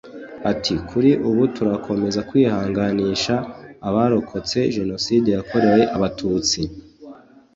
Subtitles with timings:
[0.51, 3.35] Ati “kuri ubu turakomeza kwihanganisha
[3.87, 6.61] abarokotse Janoside yakorewe Abatutsi